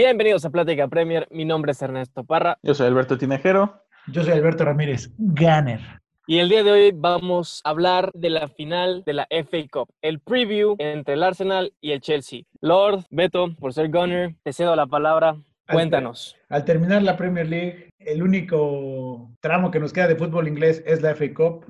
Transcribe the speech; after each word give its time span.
Bienvenidos 0.00 0.44
a 0.44 0.50
Plática 0.50 0.86
Premier. 0.86 1.26
Mi 1.32 1.44
nombre 1.44 1.72
es 1.72 1.82
Ernesto 1.82 2.22
Parra. 2.22 2.56
Yo 2.62 2.72
soy 2.72 2.86
Alberto 2.86 3.18
Tinejero. 3.18 3.82
Yo 4.06 4.22
soy 4.22 4.32
Alberto 4.34 4.64
Ramírez, 4.64 5.12
Gunner. 5.18 5.80
Y 6.28 6.38
el 6.38 6.48
día 6.48 6.62
de 6.62 6.70
hoy 6.70 6.92
vamos 6.94 7.60
a 7.64 7.70
hablar 7.70 8.12
de 8.14 8.30
la 8.30 8.46
final 8.46 9.02
de 9.04 9.12
la 9.12 9.26
FA 9.28 9.58
Cup, 9.68 9.92
el 10.00 10.20
preview 10.20 10.76
entre 10.78 11.14
el 11.14 11.24
Arsenal 11.24 11.74
y 11.80 11.90
el 11.90 12.00
Chelsea. 12.00 12.42
Lord, 12.60 13.06
Beto, 13.10 13.56
por 13.58 13.74
ser 13.74 13.90
Gunner, 13.90 14.36
te 14.44 14.52
cedo 14.52 14.76
la 14.76 14.86
palabra. 14.86 15.34
Cuéntanos. 15.68 16.36
Al, 16.48 16.64
terminar 16.64 17.02
la 17.02 17.16
Premier 17.16 17.48
League, 17.48 17.90
el 17.98 18.22
único 18.22 19.32
tramo 19.40 19.72
que 19.72 19.80
nos 19.80 19.92
queda 19.92 20.06
de 20.06 20.14
fútbol 20.14 20.46
inglés 20.46 20.80
es 20.86 21.02
la 21.02 21.16
FA 21.16 21.34
Cup. 21.34 21.66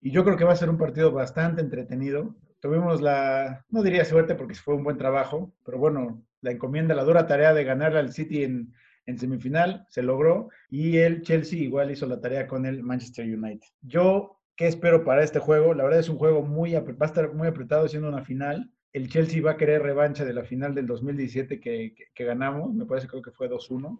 Y 0.00 0.12
yo 0.12 0.22
creo 0.22 0.36
que 0.36 0.44
va 0.44 0.52
a 0.52 0.56
ser 0.56 0.70
un 0.70 0.78
partido 0.78 1.10
bastante 1.10 1.60
entretenido. 1.60 2.36
Tuvimos 2.60 3.00
la, 3.00 3.64
no 3.70 3.82
diría 3.82 4.04
suerte 4.04 4.36
porque 4.36 4.54
fue 4.54 4.76
un 4.76 4.84
buen 4.84 4.98
trabajo, 4.98 5.52
pero 5.64 5.78
bueno, 5.78 6.22
la 6.42 6.52
encomienda, 6.52 6.94
la 6.94 7.04
dura 7.04 7.26
tarea 7.26 7.54
de 7.54 7.64
ganar 7.64 7.96
al 7.96 8.12
City 8.12 8.44
en, 8.44 8.74
en 9.06 9.18
semifinal, 9.18 9.86
se 9.88 10.02
logró. 10.02 10.50
Y 10.68 10.98
el 10.98 11.22
Chelsea 11.22 11.58
igual 11.60 11.90
hizo 11.90 12.06
la 12.06 12.20
tarea 12.20 12.46
con 12.46 12.66
el 12.66 12.82
Manchester 12.82 13.24
United. 13.24 13.66
Yo, 13.80 14.40
¿qué 14.56 14.66
espero 14.66 15.04
para 15.04 15.24
este 15.24 15.38
juego? 15.38 15.72
La 15.72 15.84
verdad 15.84 16.00
es 16.00 16.10
un 16.10 16.18
juego 16.18 16.42
muy, 16.42 16.74
va 16.74 16.82
a 17.00 17.06
estar 17.06 17.32
muy 17.32 17.48
apretado 17.48 17.88
siendo 17.88 18.08
una 18.08 18.22
final 18.22 18.70
el 18.92 19.08
Chelsea 19.08 19.42
va 19.42 19.52
a 19.52 19.56
querer 19.56 19.82
revancha 19.82 20.24
de 20.24 20.34
la 20.34 20.44
final 20.44 20.74
del 20.74 20.86
2017 20.86 21.60
que, 21.60 21.94
que, 22.14 22.24
ganamos, 22.24 22.74
me 22.74 22.86
parece 22.86 23.08
creo 23.08 23.22
que 23.22 23.30
fue 23.30 23.48
2-1. 23.48 23.98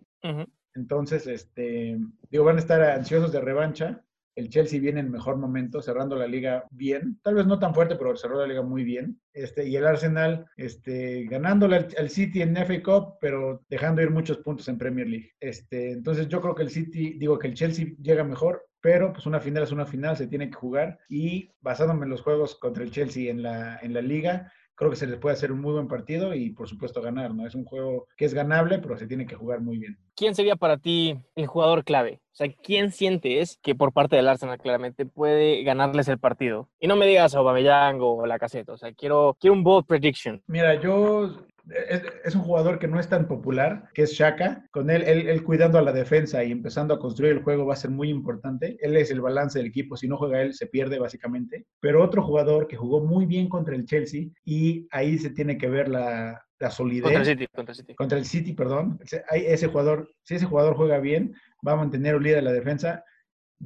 Entonces, 0.75 1.27
este, 1.27 1.99
digo, 2.31 2.45
van 2.45 2.57
a 2.57 2.61
estar 2.61 2.81
ansiosos 2.83 3.33
de 3.33 3.41
revancha. 3.41 4.05
El 4.35 4.49
Chelsea 4.49 4.81
viene 4.81 5.01
en 5.01 5.11
mejor 5.11 5.37
momento, 5.37 5.83
cerrando 5.83 6.17
la 6.17 6.27
liga 6.27 6.65
bien, 6.71 7.19
tal 7.23 7.35
vez 7.35 7.47
no 7.47 7.59
tan 7.59 7.75
fuerte, 7.75 7.97
pero 7.97 8.17
cerró 8.17 8.39
la 8.39 8.47
liga 8.47 8.63
muy 8.63 8.85
bien. 8.85 9.21
Este, 9.33 9.67
y 9.69 9.77
el 9.77 9.87
Arsenal 9.87 10.47
este, 10.57 11.25
ganándole 11.25 11.89
al, 11.99 12.11
City 12.11 12.43
en 12.43 12.57
FA 12.57 12.83
Cup, 12.83 13.19
pero 13.21 13.63
dejando 13.69 14.03
ir 14.03 14.11
muchos 14.11 14.39
puntos 14.39 14.69
en 14.69 14.79
Premier 14.79 15.09
League. 15.09 15.31
Este, 15.41 15.93
entonces 15.93 16.29
yo 16.29 16.41
creo 16.41 16.55
que 16.55 16.63
el 16.63 16.71
City, 16.71 17.17
digo 17.19 17.39
que 17.39 17.49
el 17.49 17.55
Chelsea 17.55 17.87
llega 18.01 18.25
mejor, 18.25 18.67
pero 18.81 19.13
pues 19.13 19.27
una 19.27 19.41
final 19.41 19.63
es 19.63 19.73
una 19.73 19.87
final, 19.87 20.17
se 20.17 20.27
tiene 20.27 20.49
que 20.51 20.57
jugar. 20.57 20.99
Y 21.09 21.51
basándome 21.61 22.05
en 22.05 22.11
los 22.11 22.23
juegos 22.23 22.57
contra 22.57 22.83
el 22.83 22.91
Chelsea 22.91 23.31
en 23.31 23.43
la, 23.43 23.79
en 23.83 23.95
la 23.95 24.03
liga, 24.03 24.53
creo 24.75 24.91
que 24.91 24.97
se 24.97 25.07
les 25.07 25.19
puede 25.19 25.35
hacer 25.35 25.53
un 25.53 25.61
muy 25.61 25.73
buen 25.73 25.89
partido 25.89 26.35
y 26.35 26.51
por 26.51 26.69
supuesto 26.69 27.01
ganar, 27.01 27.35
¿no? 27.35 27.47
Es 27.47 27.55
un 27.55 27.65
juego 27.65 28.07
que 28.17 28.25
es 28.25 28.35
ganable, 28.35 28.79
pero 28.79 28.97
se 28.97 29.07
tiene 29.07 29.27
que 29.27 29.37
jugar 29.37 29.61
muy 29.61 29.79
bien. 29.79 29.99
¿Quién 30.17 30.35
sería 30.35 30.57
para 30.57 30.79
ti 30.79 31.19
el 31.37 31.47
jugador 31.47 31.85
clave? 31.85 32.21
O 32.33 32.35
sea, 32.35 32.49
¿quién 32.63 32.93
sientes 32.93 33.59
que 33.63 33.75
por 33.75 33.93
parte 33.93 34.17
del 34.17 34.29
Arsenal 34.29 34.59
claramente 34.59 35.05
puede 35.05 35.63
ganarles 35.65 36.09
el 36.09 36.19
partido? 36.19 36.69
Y 36.81 36.87
no 36.87 36.97
me 36.97 37.07
digas 37.07 37.35
Aubameyang 37.35 37.99
o 38.01 38.27
Lacazette, 38.27 38.71
o 38.71 38.77
sea, 38.77 38.93
quiero, 38.93 39.37
quiero 39.39 39.55
un 39.55 39.63
bold 39.63 39.87
prediction. 39.87 40.43
Mira, 40.47 40.81
yo 40.81 41.45
es, 42.25 42.35
un 42.35 42.43
jugador 42.43 42.79
que 42.79 42.89
no 42.89 42.99
es 42.99 43.09
tan 43.09 43.29
popular, 43.29 43.89
que 43.95 44.03
es 44.03 44.13
Shaka. 44.13 44.67
Con 44.71 44.91
él, 44.91 45.03
él, 45.03 45.43
cuidando 45.45 45.79
a 45.79 45.83
la 45.83 45.93
defensa 45.93 46.43
y 46.45 46.51
empezando 46.51 46.95
a 46.95 46.99
construir 46.99 47.33
el 47.33 47.43
juego 47.43 47.67
va 47.67 47.75
a 47.75 47.77
ser 47.77 47.91
muy 47.91 48.09
importante. 48.09 48.77
Él 48.81 48.97
es 48.97 49.11
el 49.11 49.21
balance 49.21 49.59
del 49.59 49.69
equipo. 49.69 49.97
Si 49.97 50.09
no 50.09 50.17
juega 50.17 50.43
él, 50.43 50.55
se 50.55 50.67
pierde 50.67 50.99
básicamente. 50.99 51.67
Pero 51.81 52.03
otro 52.03 52.23
jugador 52.23 52.67
que 52.67 52.77
jugó 52.77 53.05
muy 53.05 53.27
bien 53.27 53.49
contra 53.49 53.75
el 53.75 53.87
Chelsea 53.87 54.27
y 54.45 54.87
ahí 54.91 55.19
se 55.19 55.31
tiene 55.31 55.57
que 55.57 55.69
ver 55.69 55.89
la, 55.89 56.45
la 56.59 56.71
solidez. 56.71 57.05
Contra 57.05 57.21
el 57.21 57.27
City, 57.27 57.47
contra 57.55 57.73
el 57.73 57.77
City. 57.77 57.95
Contra 57.95 58.19
el 58.19 58.25
City, 58.25 58.53
perdón. 58.53 58.99
Ese 59.31 59.67
jugador, 59.69 60.11
si 60.23 60.35
ese 60.35 60.47
jugador 60.47 60.75
juega 60.75 60.99
bien, 60.99 61.35
va 61.67 61.73
a 61.73 61.77
mantener 61.77 62.17
unida 62.17 62.43
la 62.43 62.53
defensa 62.53 63.05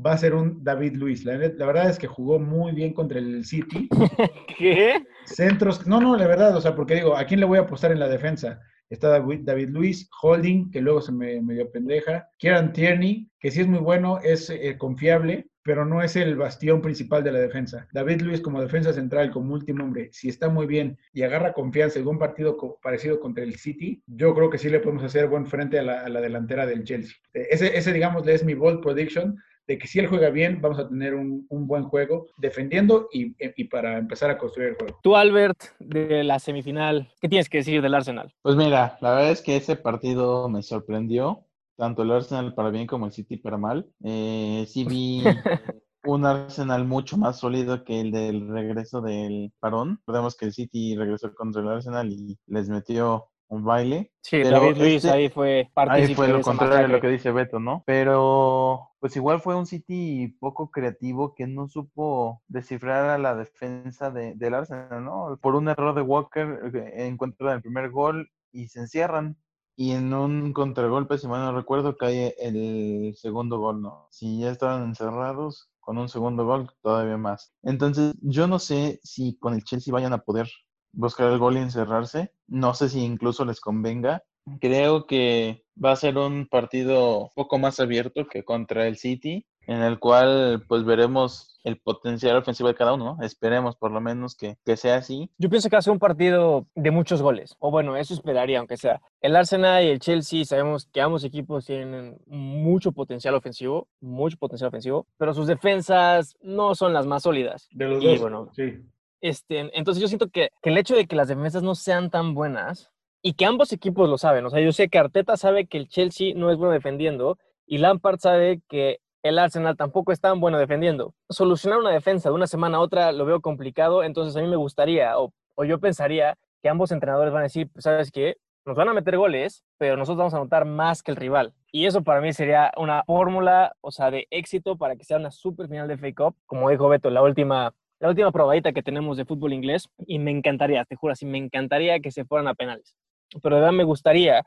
va 0.04 0.12
a 0.12 0.18
ser 0.18 0.34
un 0.34 0.62
David 0.62 0.96
Luis. 0.96 1.24
La, 1.24 1.36
verdad 1.36 1.88
es 1.88 1.98
que 1.98 2.06
jugó 2.06 2.38
muy 2.38 2.72
bien 2.72 2.92
contra 2.92 3.18
el 3.18 3.44
City. 3.44 3.88
¿Qué? 4.58 5.02
Centros, 5.24 5.86
no, 5.86 6.00
no, 6.00 6.16
la 6.16 6.26
verdad, 6.26 6.56
o 6.56 6.60
sea, 6.60 6.74
porque 6.74 6.96
digo, 6.96 7.16
¿a 7.16 7.24
quién 7.24 7.40
le 7.40 7.46
voy 7.46 7.58
a 7.58 7.62
apostar 7.62 7.92
en 7.92 8.00
la 8.00 8.08
defensa? 8.08 8.60
Está 8.88 9.08
David, 9.08 9.70
Luis, 9.70 10.08
Holding, 10.22 10.70
que 10.70 10.80
luego 10.80 11.00
se 11.00 11.10
me, 11.10 11.40
dio 11.40 11.70
pendeja, 11.72 12.28
Kieran 12.38 12.72
Tierney, 12.72 13.28
que 13.40 13.50
sí 13.50 13.62
es 13.62 13.66
muy 13.66 13.80
bueno, 13.80 14.20
es 14.22 14.48
eh, 14.48 14.76
confiable, 14.78 15.48
pero 15.64 15.84
no 15.84 16.00
es 16.00 16.14
el 16.14 16.36
bastión 16.36 16.80
principal 16.80 17.24
de 17.24 17.32
la 17.32 17.40
defensa. 17.40 17.88
David 17.92 18.20
Luis 18.22 18.40
como 18.40 18.62
defensa 18.62 18.92
central, 18.92 19.32
como 19.32 19.54
último 19.54 19.82
hombre, 19.82 20.10
si 20.12 20.28
está 20.28 20.48
muy 20.48 20.66
bien 20.66 20.96
y 21.12 21.22
agarra 21.22 21.52
confianza 21.52 21.98
en 21.98 22.06
un 22.06 22.20
partido 22.20 22.56
parecido 22.80 23.18
contra 23.18 23.42
el 23.42 23.56
City, 23.56 24.00
yo 24.06 24.32
creo 24.36 24.48
que 24.48 24.58
sí 24.58 24.68
le 24.68 24.78
podemos 24.78 25.02
hacer 25.02 25.26
buen 25.26 25.46
frente 25.46 25.80
a 25.80 25.82
la, 25.82 26.20
delantera 26.20 26.66
del 26.66 26.84
Chelsea. 26.84 27.16
Ese, 27.32 27.76
ese, 27.76 27.92
digamos, 27.92 28.28
es 28.28 28.44
mi 28.44 28.54
bold 28.54 28.80
prediction 28.80 29.36
de 29.66 29.78
que 29.78 29.86
si 29.86 29.98
él 29.98 30.06
juega 30.06 30.30
bien, 30.30 30.60
vamos 30.60 30.78
a 30.78 30.88
tener 30.88 31.14
un, 31.14 31.46
buen 31.48 31.84
juego 31.84 32.26
defendiendo 32.38 33.08
y, 33.12 33.34
para 33.64 33.98
empezar 33.98 34.30
a 34.30 34.38
construir 34.38 34.70
el 34.70 34.74
juego. 34.76 34.98
Tú, 35.02 35.16
Albert, 35.16 35.58
de 35.80 36.22
la 36.22 36.38
semifinal, 36.38 37.12
¿qué 37.20 37.28
tienes 37.28 37.48
que 37.48 37.58
decir 37.58 37.82
del 37.82 37.94
Arsenal? 37.94 38.32
Pues 38.42 38.56
mira, 38.56 38.96
la 39.00 39.14
verdad 39.14 39.30
es 39.30 39.42
que 39.42 39.56
ese 39.56 39.76
partido 39.76 40.48
me 40.48 40.62
sorprendió, 40.62 41.46
tanto 41.76 42.02
el 42.02 42.12
Arsenal 42.12 42.54
para 42.54 42.70
bien 42.70 42.86
como 42.86 43.06
el 43.06 43.12
City 43.12 43.36
para 43.36 43.58
mal. 43.58 43.88
Eh, 44.04 44.64
sí 44.68 44.84
vi 44.84 45.22
un 46.04 46.24
Arsenal 46.24 46.84
mucho 46.84 47.16
más 47.16 47.40
sólido 47.40 47.82
que 47.84 48.00
el 48.00 48.12
del 48.12 48.48
regreso 48.48 49.00
del 49.00 49.52
parón. 49.58 49.98
Recordemos 50.06 50.36
que 50.36 50.46
el 50.46 50.52
City 50.52 50.96
regresó 50.96 51.34
contra 51.34 51.62
el 51.62 51.68
Arsenal 51.68 52.10
y 52.12 52.38
les 52.46 52.68
metió 52.68 53.30
un 53.48 53.64
baile. 53.64 54.12
Sí, 54.20 54.42
David 54.42 54.76
Luis 54.76 55.04
este 55.04 55.10
ahí 55.10 55.28
fue 55.28 55.70
Ahí 55.74 56.14
fue 56.14 56.28
lo 56.28 56.40
contrario 56.40 56.88
de 56.88 56.88
lo 56.88 57.00
que 57.00 57.08
dice 57.08 57.30
Beto, 57.30 57.60
¿no? 57.60 57.82
Pero 57.86 58.90
pues 59.00 59.16
igual 59.16 59.40
fue 59.40 59.54
un 59.54 59.66
City 59.66 60.36
poco 60.40 60.70
creativo 60.70 61.34
que 61.34 61.46
no 61.46 61.68
supo 61.68 62.42
descifrar 62.48 63.08
a 63.10 63.18
la 63.18 63.34
defensa 63.34 64.10
de, 64.10 64.34
del 64.34 64.54
Arsenal, 64.54 65.04
¿no? 65.04 65.38
Por 65.40 65.54
un 65.54 65.68
error 65.68 65.94
de 65.94 66.02
Walker 66.02 66.72
eh, 66.74 67.06
encuentran 67.06 67.54
el 67.54 67.62
primer 67.62 67.90
gol 67.90 68.30
y 68.52 68.68
se 68.68 68.80
encierran. 68.80 69.36
Y 69.78 69.92
en 69.92 70.14
un 70.14 70.54
contragolpe, 70.54 71.18
si 71.18 71.28
mal 71.28 71.42
no 71.42 71.54
recuerdo, 71.54 71.98
cae 71.98 72.34
el 72.38 73.14
segundo 73.16 73.58
gol, 73.58 73.82
¿no? 73.82 74.08
Si 74.10 74.40
ya 74.40 74.50
estaban 74.50 74.82
encerrados, 74.84 75.70
con 75.86 75.98
un 75.98 76.08
segundo 76.08 76.44
gol, 76.44 76.68
todavía 76.82 77.16
más. 77.16 77.52
Entonces, 77.62 78.14
yo 78.20 78.48
no 78.48 78.58
sé 78.58 78.98
si 79.04 79.38
con 79.38 79.54
el 79.54 79.62
Chelsea 79.62 79.92
vayan 79.92 80.14
a 80.14 80.18
poder 80.18 80.48
buscar 80.96 81.30
el 81.30 81.38
gol 81.38 81.56
y 81.56 81.60
encerrarse. 81.60 82.32
No 82.48 82.74
sé 82.74 82.88
si 82.88 83.04
incluso 83.04 83.44
les 83.44 83.60
convenga. 83.60 84.24
Creo 84.60 85.06
que 85.06 85.64
va 85.82 85.92
a 85.92 85.96
ser 85.96 86.18
un 86.18 86.46
partido 86.46 87.24
un 87.24 87.30
poco 87.34 87.58
más 87.58 87.78
abierto 87.80 88.26
que 88.26 88.44
contra 88.44 88.86
el 88.86 88.96
City, 88.96 89.46
en 89.66 89.82
el 89.82 89.98
cual 89.98 90.64
pues 90.68 90.84
veremos 90.84 91.58
el 91.64 91.78
potencial 91.80 92.36
ofensivo 92.36 92.68
de 92.68 92.76
cada 92.76 92.94
uno, 92.94 93.18
Esperemos 93.22 93.74
por 93.74 93.90
lo 93.90 94.00
menos 94.00 94.36
que, 94.36 94.56
que, 94.64 94.76
sea 94.76 94.98
así. 94.98 95.28
Yo 95.36 95.50
pienso 95.50 95.68
que 95.68 95.74
va 95.74 95.80
a 95.80 95.82
ser 95.82 95.92
un 95.92 95.98
partido 95.98 96.66
de 96.76 96.92
muchos 96.92 97.20
goles, 97.20 97.56
o 97.58 97.72
bueno, 97.72 97.96
eso 97.96 98.14
esperaría, 98.14 98.60
aunque 98.60 98.76
sea. 98.76 99.00
El 99.20 99.34
Arsenal 99.34 99.84
y 99.84 99.88
el 99.88 99.98
Chelsea 99.98 100.44
sabemos 100.44 100.86
que 100.86 101.00
ambos 101.00 101.24
equipos 101.24 101.66
tienen 101.66 102.18
mucho 102.26 102.92
potencial 102.92 103.34
ofensivo, 103.34 103.88
mucho 104.00 104.36
potencial 104.36 104.68
ofensivo, 104.68 105.08
pero 105.18 105.34
sus 105.34 105.48
defensas 105.48 106.36
no 106.40 106.76
son 106.76 106.92
las 106.92 107.04
más 107.04 107.24
sólidas. 107.24 107.68
De 107.72 107.86
los 107.86 108.00
dos, 108.00 108.20
bueno, 108.20 108.48
sí. 108.54 108.80
Este, 109.20 109.70
entonces 109.76 110.00
yo 110.00 110.08
siento 110.08 110.28
que, 110.28 110.50
el 110.62 110.78
hecho 110.78 110.94
de 110.94 111.06
que 111.06 111.16
las 111.16 111.28
defensas 111.28 111.62
no 111.62 111.74
sean 111.74 112.10
tan 112.10 112.34
buenas 112.34 112.90
y 113.22 113.34
que 113.34 113.46
ambos 113.46 113.72
equipos 113.72 114.08
lo 114.08 114.18
saben, 114.18 114.44
o 114.46 114.50
sea, 114.50 114.60
yo 114.60 114.72
sé 114.72 114.88
que 114.88 114.98
Arteta 114.98 115.36
sabe 115.36 115.66
que 115.66 115.78
el 115.78 115.88
Chelsea 115.88 116.34
no 116.36 116.50
es 116.50 116.56
bueno 116.58 116.72
defendiendo 116.72 117.38
y 117.66 117.78
Lampard 117.78 118.18
sabe 118.18 118.60
que 118.68 119.00
el 119.22 119.38
Arsenal 119.38 119.76
tampoco 119.76 120.12
es 120.12 120.20
tan 120.20 120.38
bueno 120.38 120.58
defendiendo. 120.58 121.14
Solucionar 121.28 121.80
una 121.80 121.90
defensa 121.90 122.28
de 122.28 122.34
una 122.34 122.46
semana 122.46 122.78
a 122.78 122.80
otra 122.80 123.12
lo 123.12 123.24
veo 123.24 123.40
complicado, 123.40 124.04
entonces 124.04 124.36
a 124.36 124.40
mí 124.40 124.46
me 124.46 124.56
gustaría 124.56 125.18
o, 125.18 125.32
yo 125.64 125.80
pensaría 125.80 126.36
que 126.62 126.68
ambos 126.68 126.92
entrenadores 126.92 127.32
van 127.32 127.40
a 127.40 127.44
decir, 127.44 127.68
pues, 127.72 127.84
¿sabes 127.84 128.10
qué? 128.10 128.36
Nos 128.64 128.76
van 128.76 128.88
a 128.88 128.94
meter 128.94 129.16
goles, 129.16 129.64
pero 129.78 129.96
nosotros 129.96 130.18
vamos 130.18 130.34
a 130.34 130.38
anotar 130.38 130.64
más 130.64 131.02
que 131.02 131.12
el 131.12 131.16
rival. 131.16 131.54
Y 131.72 131.86
eso 131.86 132.02
para 132.02 132.20
mí 132.20 132.32
sería 132.32 132.72
una 132.76 133.04
fórmula, 133.04 133.74
o 133.80 133.90
sea, 133.90 134.10
de 134.10 134.26
éxito 134.30 134.76
para 134.76 134.96
que 134.96 135.04
sea 135.04 135.18
una 135.18 135.30
super 135.30 135.68
final 135.68 135.88
de 135.88 135.96
Fake 135.96 136.20
Up. 136.20 136.36
Como 136.46 136.68
dijo 136.68 136.88
Beto, 136.88 137.10
la 137.10 137.22
última 137.22 137.74
la 137.98 138.08
última 138.08 138.30
probadita 138.30 138.72
que 138.72 138.82
tenemos 138.82 139.16
de 139.16 139.24
fútbol 139.24 139.52
inglés 139.52 139.88
y 140.06 140.18
me 140.18 140.30
encantaría, 140.30 140.84
te 140.84 140.96
juro, 140.96 141.12
así 141.12 141.26
me 141.26 141.38
encantaría 141.38 142.00
que 142.00 142.10
se 142.10 142.24
fueran 142.24 142.48
a 142.48 142.54
penales. 142.54 142.96
Pero 143.42 143.56
de 143.56 143.60
verdad 143.62 143.74
me 143.74 143.84
gustaría 143.84 144.44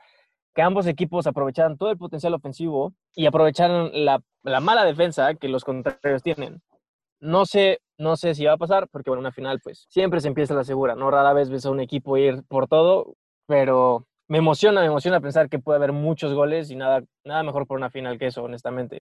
que 0.54 0.62
ambos 0.62 0.86
equipos 0.86 1.26
aprovecharan 1.26 1.76
todo 1.76 1.90
el 1.90 1.98
potencial 1.98 2.34
ofensivo 2.34 2.92
y 3.14 3.26
aprovecharan 3.26 3.90
la, 4.04 4.22
la 4.42 4.60
mala 4.60 4.84
defensa 4.84 5.34
que 5.34 5.48
los 5.48 5.64
contrarios 5.64 6.22
tienen. 6.22 6.60
No 7.20 7.44
sé, 7.44 7.80
no 7.98 8.16
sé 8.16 8.34
si 8.34 8.46
va 8.46 8.54
a 8.54 8.58
pasar, 8.58 8.88
porque 8.88 9.10
bueno, 9.10 9.20
una 9.20 9.32
final 9.32 9.60
pues 9.62 9.86
siempre 9.88 10.20
se 10.20 10.28
empieza 10.28 10.54
la 10.54 10.64
segura, 10.64 10.94
¿no? 10.94 11.10
Rara 11.10 11.32
vez 11.32 11.50
ves 11.50 11.66
a 11.66 11.70
un 11.70 11.80
equipo 11.80 12.16
ir 12.16 12.42
por 12.48 12.66
todo, 12.66 13.14
pero 13.46 14.06
me 14.26 14.38
emociona, 14.38 14.80
me 14.80 14.86
emociona 14.86 15.20
pensar 15.20 15.48
que 15.48 15.58
puede 15.58 15.76
haber 15.76 15.92
muchos 15.92 16.32
goles 16.32 16.70
y 16.70 16.76
nada, 16.76 17.02
nada 17.24 17.42
mejor 17.42 17.66
por 17.66 17.76
una 17.76 17.90
final 17.90 18.18
que 18.18 18.26
eso, 18.26 18.42
honestamente. 18.42 19.00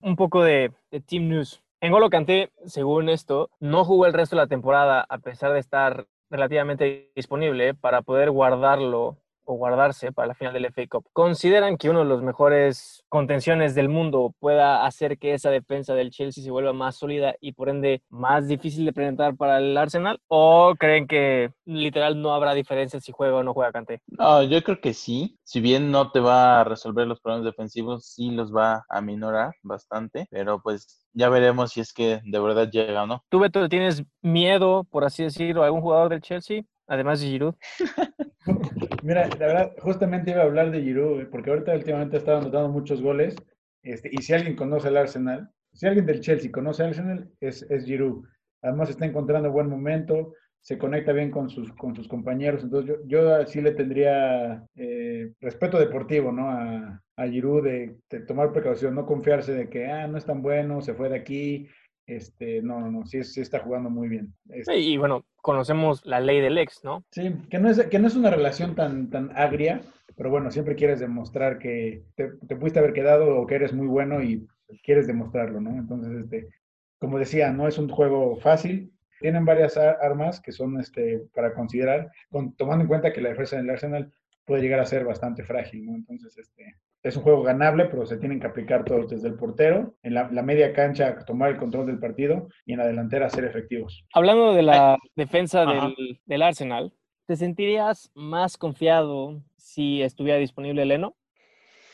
Un 0.00 0.14
poco 0.14 0.42
de 0.42 0.72
Team 1.06 1.28
News. 1.28 1.62
Golo 1.90 2.10
Kanté, 2.10 2.52
según 2.64 3.08
esto, 3.08 3.50
no 3.58 3.84
jugó 3.84 4.06
el 4.06 4.12
resto 4.12 4.36
de 4.36 4.42
la 4.42 4.46
temporada 4.46 5.04
a 5.08 5.18
pesar 5.18 5.52
de 5.52 5.58
estar 5.58 6.06
relativamente 6.30 7.10
disponible 7.16 7.74
para 7.74 8.02
poder 8.02 8.30
guardarlo 8.30 9.16
o 9.44 9.54
guardarse 9.54 10.12
para 10.12 10.28
la 10.28 10.34
final 10.34 10.52
del 10.52 10.66
FA 10.66 10.86
Cup. 10.88 11.06
¿Consideran 11.12 11.76
que 11.76 11.90
uno 11.90 12.00
de 12.00 12.04
los 12.04 12.22
mejores 12.22 13.04
contenciones 13.08 13.74
del 13.74 13.88
mundo 13.88 14.34
pueda 14.38 14.86
hacer 14.86 15.18
que 15.18 15.34
esa 15.34 15.50
defensa 15.50 15.94
del 15.94 16.10
Chelsea 16.10 16.42
se 16.42 16.50
vuelva 16.50 16.72
más 16.72 16.96
sólida 16.96 17.34
y 17.40 17.52
por 17.52 17.68
ende 17.68 18.02
más 18.08 18.48
difícil 18.48 18.84
de 18.84 18.92
presentar 18.92 19.36
para 19.36 19.58
el 19.58 19.76
Arsenal? 19.76 20.20
¿O 20.28 20.74
creen 20.78 21.06
que 21.06 21.50
literal 21.64 22.20
no 22.20 22.34
habrá 22.34 22.54
diferencia 22.54 23.00
si 23.00 23.12
juega 23.12 23.36
o 23.36 23.42
no 23.42 23.54
juega 23.54 23.72
Kanté? 23.72 24.00
No, 24.06 24.42
yo 24.42 24.62
creo 24.62 24.80
que 24.80 24.94
sí. 24.94 25.38
Si 25.44 25.60
bien 25.60 25.90
no 25.90 26.10
te 26.10 26.20
va 26.20 26.60
a 26.60 26.64
resolver 26.64 27.06
los 27.06 27.20
problemas 27.20 27.44
defensivos, 27.44 28.06
sí 28.06 28.30
los 28.30 28.54
va 28.54 28.84
a 28.88 29.00
minorar 29.00 29.54
bastante, 29.62 30.26
pero 30.30 30.60
pues 30.60 31.06
ya 31.12 31.28
veremos 31.28 31.72
si 31.72 31.80
es 31.80 31.92
que 31.92 32.20
de 32.24 32.38
verdad 32.38 32.70
llega 32.70 33.02
o 33.02 33.06
no. 33.06 33.24
¿Tú, 33.28 33.38
Beto, 33.38 33.68
tienes 33.68 34.02
miedo, 34.22 34.84
por 34.84 35.04
así 35.04 35.24
decirlo, 35.24 35.62
a 35.62 35.66
algún 35.66 35.82
jugador 35.82 36.08
del 36.10 36.22
Chelsea? 36.22 36.62
Además 36.86 37.20
de 37.20 37.26
Giroud. 37.26 37.54
Mira, 39.02 39.28
la 39.28 39.46
verdad, 39.46 39.72
justamente 39.80 40.30
iba 40.30 40.40
a 40.40 40.44
hablar 40.44 40.70
de 40.70 40.82
Giroud, 40.82 41.28
porque 41.30 41.50
ahorita 41.50 41.74
últimamente 41.74 42.16
ha 42.16 42.18
estado 42.18 42.38
anotando 42.38 42.68
muchos 42.68 43.02
goles. 43.02 43.36
Este, 43.82 44.10
y 44.12 44.22
si 44.22 44.32
alguien 44.32 44.56
conoce 44.56 44.88
el 44.88 44.96
Arsenal, 44.96 45.50
si 45.72 45.86
alguien 45.86 46.06
del 46.06 46.20
Chelsea 46.20 46.50
conoce 46.50 46.82
al 46.82 46.90
Arsenal, 46.90 47.30
es, 47.40 47.62
es 47.70 47.84
Giroud. 47.84 48.24
Además 48.62 48.90
está 48.90 49.06
encontrando 49.06 49.50
buen 49.50 49.68
momento, 49.68 50.34
se 50.60 50.78
conecta 50.78 51.12
bien 51.12 51.30
con 51.30 51.50
sus, 51.50 51.72
con 51.72 51.94
sus 51.96 52.06
compañeros. 52.06 52.62
Entonces 52.62 52.88
yo, 52.88 53.06
yo 53.06 53.46
sí 53.46 53.60
le 53.60 53.72
tendría 53.72 54.64
eh, 54.76 55.32
respeto 55.40 55.78
deportivo 55.78 56.30
¿no? 56.30 56.48
a, 56.48 57.02
a 57.16 57.26
Giroud 57.26 57.64
de, 57.64 57.96
de, 58.08 58.20
tomar 58.20 58.52
precaución, 58.52 58.94
no 58.94 59.04
confiarse 59.04 59.52
de 59.52 59.68
que 59.68 59.86
ah, 59.86 60.06
no 60.06 60.18
es 60.18 60.24
tan 60.24 60.42
bueno, 60.42 60.80
se 60.80 60.94
fue 60.94 61.08
de 61.08 61.16
aquí, 61.16 61.66
este, 62.16 62.62
no, 62.62 62.80
no, 62.80 62.90
no, 62.90 63.06
sí, 63.06 63.22
sí 63.24 63.40
está 63.40 63.60
jugando 63.60 63.90
muy 63.90 64.08
bien. 64.08 64.34
Este, 64.48 64.78
y 64.78 64.96
bueno, 64.96 65.24
conocemos 65.36 66.04
la 66.04 66.20
ley 66.20 66.40
del 66.40 66.58
ex, 66.58 66.84
¿no? 66.84 67.04
Sí, 67.10 67.34
que 67.50 67.58
no 67.58 67.70
es, 67.70 67.80
que 67.86 67.98
no 67.98 68.08
es 68.08 68.16
una 68.16 68.30
relación 68.30 68.74
tan, 68.74 69.10
tan 69.10 69.30
agria, 69.36 69.82
pero 70.16 70.30
bueno, 70.30 70.50
siempre 70.50 70.76
quieres 70.76 71.00
demostrar 71.00 71.58
que 71.58 72.04
te, 72.14 72.30
te 72.46 72.56
pudiste 72.56 72.78
haber 72.78 72.92
quedado 72.92 73.36
o 73.36 73.46
que 73.46 73.54
eres 73.56 73.72
muy 73.72 73.86
bueno 73.86 74.22
y 74.22 74.46
quieres 74.82 75.06
demostrarlo, 75.06 75.60
¿no? 75.60 75.70
Entonces, 75.70 76.12
este, 76.24 76.48
como 76.98 77.18
decía, 77.18 77.52
no 77.52 77.68
es 77.68 77.78
un 77.78 77.88
juego 77.88 78.36
fácil. 78.36 78.92
Tienen 79.20 79.44
varias 79.44 79.76
armas 79.76 80.40
que 80.40 80.52
son 80.52 80.80
este, 80.80 81.22
para 81.34 81.54
considerar, 81.54 82.10
con, 82.30 82.54
tomando 82.56 82.82
en 82.82 82.88
cuenta 82.88 83.12
que 83.12 83.20
la 83.20 83.30
defensa 83.30 83.56
del 83.56 83.70
Arsenal 83.70 84.12
puede 84.44 84.62
llegar 84.62 84.80
a 84.80 84.86
ser 84.86 85.04
bastante 85.04 85.44
frágil, 85.44 85.84
¿no? 85.86 85.94
Entonces, 85.94 86.36
este, 86.38 86.76
es 87.02 87.16
un 87.16 87.22
juego 87.22 87.42
ganable, 87.42 87.86
pero 87.86 88.06
se 88.06 88.16
tienen 88.16 88.40
que 88.40 88.46
aplicar 88.46 88.84
todos 88.84 89.10
desde 89.10 89.28
el 89.28 89.34
portero, 89.34 89.94
en 90.02 90.14
la, 90.14 90.30
la, 90.30 90.42
media 90.42 90.72
cancha 90.72 91.24
tomar 91.24 91.50
el 91.50 91.56
control 91.56 91.86
del 91.86 91.98
partido 91.98 92.48
y 92.64 92.72
en 92.72 92.78
la 92.78 92.86
delantera 92.86 93.28
ser 93.28 93.44
efectivos. 93.44 94.04
Hablando 94.14 94.54
de 94.54 94.62
la 94.62 94.94
Ay. 94.94 94.98
defensa 95.16 95.64
del, 95.64 96.20
del, 96.24 96.42
Arsenal, 96.42 96.92
¿te 97.26 97.36
sentirías 97.36 98.10
más 98.14 98.56
confiado 98.56 99.42
si 99.56 100.02
estuviera 100.02 100.38
disponible 100.38 100.84
Leno? 100.84 101.16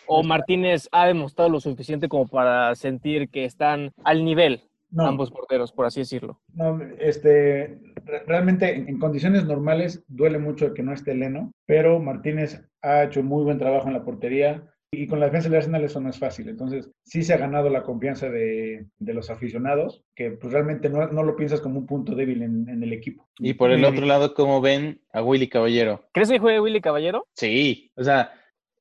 ¿O 0.06 0.22
Martínez 0.22 0.88
ha 0.93 1.06
demostrado 1.06 1.50
lo 1.50 1.61
suficiente 1.61 2.08
como 2.08 2.26
para 2.26 2.75
sentir 2.75 3.28
que 3.28 3.44
están 3.44 3.93
al 4.04 4.25
nivel 4.25 4.62
no. 4.90 5.06
ambos 5.06 5.31
porteros, 5.31 5.72
por 5.72 5.84
así 5.84 6.00
decirlo? 6.00 6.40
No, 6.54 6.81
este, 6.99 7.78
realmente 8.26 8.75
en, 8.75 8.88
en, 8.88 8.99
condiciones 8.99 9.44
normales 9.44 10.02
duele 10.08 10.38
mucho 10.38 10.72
que 10.72 10.82
no 10.82 10.94
esté 10.94 11.14
Leno, 11.14 11.52
pero 11.66 12.00
Martínez 12.00 12.62
ha 12.81 13.04
hecho 13.04 13.22
muy 13.22 13.44
buen 13.44 13.58
trabajo 13.58 13.88
en 13.88 13.94
la 13.94 14.04
portería, 14.04 14.66
y 14.90 15.06
con 15.06 15.20
la 15.20 15.26
defensa 15.26 15.49
del 15.49 15.58
Arsenal 15.58 15.85
eso 15.85 16.00
no 16.00 16.08
es 16.08 16.19
fácil. 16.19 16.49
Entonces, 16.49 16.90
sí 17.05 17.23
se 17.23 17.35
ha 17.35 17.38
ganado 17.38 17.69
la 17.69 17.82
confianza 17.82 18.31
de, 18.31 18.87
de 18.99 19.14
los 19.14 19.29
aficionados, 19.29 20.02
que 20.14 20.31
pues 20.31 20.52
realmente 20.52 20.88
no, 20.88 21.06
no, 21.08 21.23
lo 21.23 21.37
piensas 21.37 21.61
como 21.61 21.79
un 21.79 21.87
punto 21.87 22.14
débil 22.14 22.43
en, 22.43 22.69
en, 22.69 22.82
el 22.82 22.93
equipo. 22.93 23.29
Y 23.38 23.55
por 23.55 23.70
el 23.70 23.85
otro 23.85 24.06
lado, 24.06 24.35
¿cómo 24.35 24.61
ven 24.61 25.02
a 25.12 25.23
Willy 25.23 25.49
Caballero? 25.49 26.05
¿Crees 26.12 26.31
que 26.31 26.38
juegue 26.38 26.61
Willy 26.61 26.81
Caballero? 26.81 27.26
Sí, 27.35 27.93
o 27.96 28.05
sea, 28.05 28.32